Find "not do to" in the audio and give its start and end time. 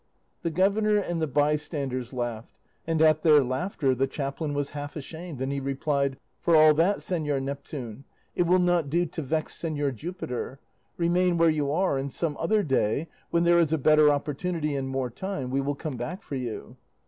8.57-9.21